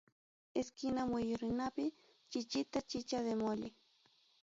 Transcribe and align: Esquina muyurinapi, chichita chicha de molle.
Esquina 0.59 1.01
muyurinapi, 1.11 1.85
chichita 2.29 2.77
chicha 2.89 3.19
de 3.27 3.33
molle. 3.41 3.69